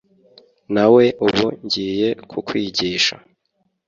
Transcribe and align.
nawe 0.73 1.03
ubu 1.25 1.45
ngiye 1.65 2.09
kukwigisha 2.29 3.15